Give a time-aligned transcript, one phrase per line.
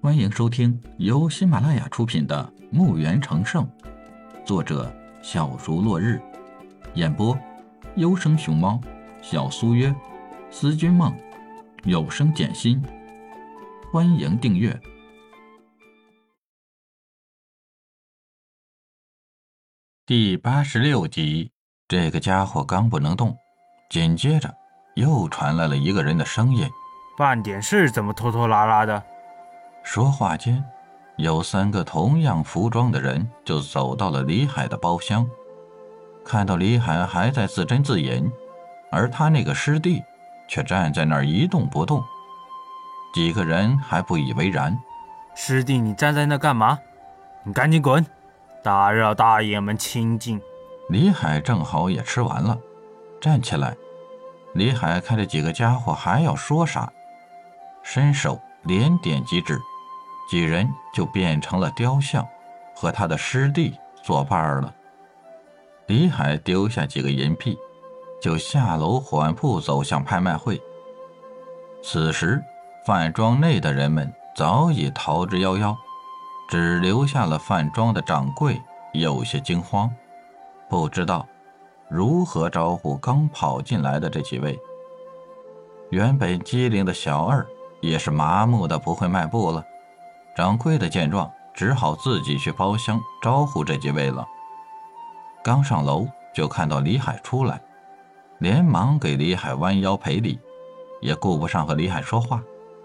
[0.00, 3.64] 欢迎收听由喜马拉雅出品的《墓园成圣》，
[4.46, 6.22] 作者小竹落日，
[6.94, 7.36] 演播
[7.96, 8.80] 优生熊猫、
[9.20, 9.92] 小苏约、
[10.52, 11.12] 思君梦、
[11.82, 12.80] 有声简心。
[13.92, 14.80] 欢迎订阅
[20.06, 21.50] 第八十六集。
[21.88, 23.36] 这个家伙刚不能动，
[23.90, 24.54] 紧接着
[24.94, 26.70] 又传来了一个人的声音
[27.18, 29.02] ：“办点事怎么拖拖拉拉的？”
[29.90, 30.62] 说话间，
[31.16, 35.26] 有三个同样服装的人就走到了李海的包厢，
[36.22, 38.30] 看到李海还在自斟自饮，
[38.90, 40.04] 而他那个师弟
[40.46, 42.04] 却站在那儿一动不动。
[43.14, 44.78] 几个人还不以为然
[45.34, 46.78] ：“师弟，你站在那干嘛？
[47.42, 48.04] 你赶紧滚，
[48.62, 50.38] 打扰大爷们清静。”
[50.90, 52.58] 李海正好也吃完了，
[53.22, 53.74] 站起来。
[54.52, 56.92] 李海看这几个家伙还要说啥，
[57.82, 59.58] 伸手连点即止，
[60.28, 62.28] 几人就变成了雕像，
[62.76, 64.74] 和他的师弟作伴了。
[65.86, 67.58] 李海丢下几个银币，
[68.20, 70.60] 就下楼缓步走向拍卖会。
[71.82, 72.44] 此时，
[72.84, 75.74] 饭庄内的人们早已逃之夭夭，
[76.50, 78.60] 只留下了饭庄的掌柜
[78.92, 79.90] 有些惊慌。
[80.68, 81.26] 不知道
[81.88, 84.60] 如何招呼刚跑进来的这几位。
[85.88, 87.46] 原本机灵的小二
[87.80, 89.64] 也是麻木的不会迈步了。
[90.38, 94.24] 掌柜的见状，只好自己去包厢招呼这几位了。
[95.42, 97.60] 刚上楼就看到李海出来，
[98.38, 100.38] 连忙给李海弯腰赔礼，
[101.00, 102.40] 也顾不上和李海说话，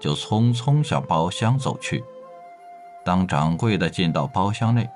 [0.00, 2.02] 就匆匆向包厢走去。
[3.04, 4.88] 当掌柜的进到包厢内。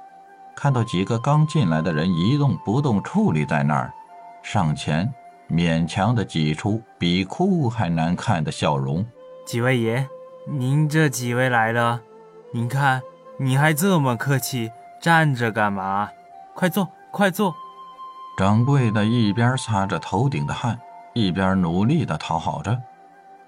[0.57, 3.93] 看到几个刚进来的人一动不动矗立在那儿，
[4.43, 5.13] 上前
[5.51, 9.07] 勉强的挤出比哭还难看的笑容。
[9.47, 10.09] 几位爷，
[10.47, 12.01] 您这几位来了，
[12.51, 13.03] 您看
[13.37, 16.11] 你还这么客气，站着干嘛？
[16.55, 17.55] 快坐，快坐。
[18.39, 20.79] 掌柜的一边擦着头顶的汗，
[21.13, 22.81] 一边努力的讨好着。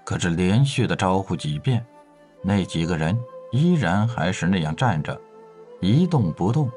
[0.03, 1.83] 可是连续的招呼几遍，
[2.43, 3.17] 那几个人
[3.51, 5.19] 依然还是那样站着，
[5.79, 6.69] 一动不动。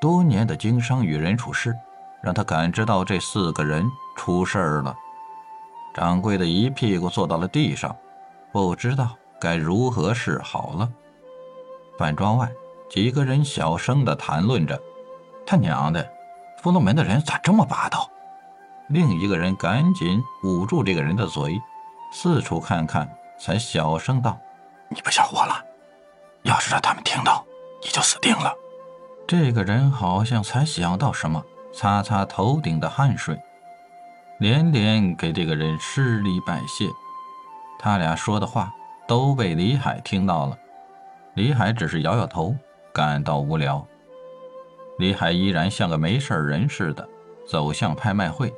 [0.00, 1.74] 多年的经商与人处事，
[2.22, 4.94] 让他感知到这四个人出事儿了。
[5.94, 7.96] 掌柜的一屁股坐到了地上，
[8.52, 10.90] 不知道该如何是好了。
[11.96, 12.50] 饭庄外，
[12.88, 14.80] 几个人小声地谈论着
[15.46, 16.08] ：“他娘的，
[16.58, 18.08] 福禄门的人咋这么霸道？”
[18.88, 21.60] 另一个人赶紧捂住这个人的嘴，
[22.12, 24.38] 四处看看，才小声道
[24.90, 25.64] ：“你不想活了？
[26.42, 27.44] 要是让他们听到，
[27.82, 28.54] 你就死定了。”
[29.26, 33.40] 这个人好像才想到什么，擦擦头顶的汗水，
[34.38, 36.86] 连连给这个人施礼拜谢。
[37.78, 38.70] 他俩说的话
[39.06, 40.58] 都被李海听到了。
[41.34, 42.54] 李海只是摇摇头，
[42.92, 43.86] 感到无聊。
[44.98, 47.08] 李海依然像个没事人似的
[47.48, 48.52] 走向拍卖会。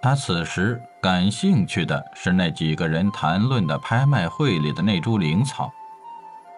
[0.00, 5.70] 他此时感兴趣的是那几个人谈论的拍卖会里的那株灵草，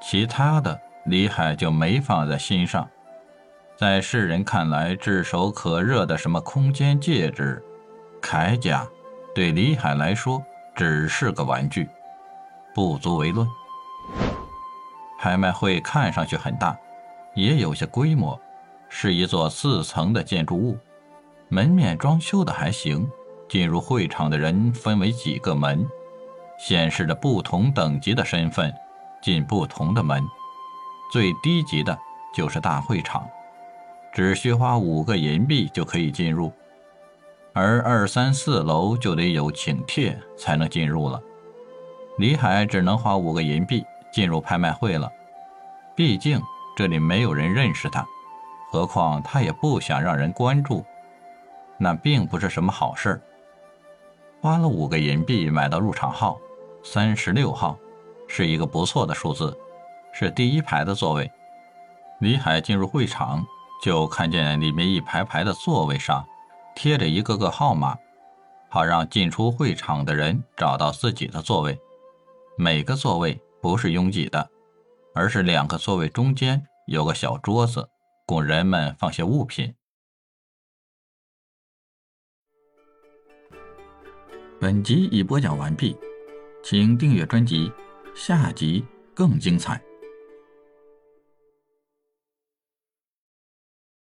[0.00, 2.88] 其他的李海就没放在心上。
[3.77, 7.62] 在世人看来炙手可热的什么空间戒指、
[8.22, 8.87] 铠甲，
[9.34, 10.43] 对李海来说
[10.75, 11.91] 只是个玩具，
[12.75, 13.47] 不足为论。
[15.24, 16.76] 拍卖会看上去很大，
[17.32, 18.38] 也有些规模，
[18.90, 20.76] 是一座四层的建筑物，
[21.48, 23.10] 门面装修的还行。
[23.48, 25.88] 进入会场的人分为几个门，
[26.58, 28.70] 显示着不同等级的身份
[29.22, 30.22] 进不同的门，
[31.10, 31.98] 最低级的
[32.34, 33.26] 就是大会场。
[34.12, 36.52] 只需花五个银币就可以进入，
[37.54, 41.18] 而二三四楼就得有请帖才能进入了。
[42.18, 43.82] 李海只能花五个银币
[44.14, 45.10] 进入拍卖会了，
[45.97, 46.41] 毕竟
[46.76, 48.06] 这里没有人认识他，
[48.70, 50.84] 何况他也不想让人关注，
[51.76, 53.20] 那并不是什么好事
[54.41, 56.38] 花了五个银币买到入场号，
[56.82, 57.76] 三十六号，
[58.28, 59.59] 是一个不错的数字，
[60.12, 61.30] 是第一排的座位。
[62.21, 63.44] 李海进入会场。
[63.83, 66.24] 就看见里面一排排的座位上
[66.74, 67.98] 贴着一个个号码，
[68.71, 71.78] 好让进出会场的人找到自己的座位。
[72.56, 74.51] 每个座位不是拥挤的，
[75.15, 77.89] 而是两个座位中间有个小桌子，
[78.27, 79.75] 供人们放些物品。
[84.61, 85.97] 本集已播讲完毕，
[86.63, 87.72] 请订阅专辑，
[88.15, 88.84] 下集
[89.15, 89.83] 更精彩。